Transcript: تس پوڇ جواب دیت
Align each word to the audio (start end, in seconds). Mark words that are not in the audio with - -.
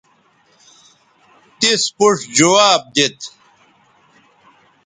تس 1.59 1.83
پوڇ 1.95 2.17
جواب 2.35 2.81
دیت 2.93 3.19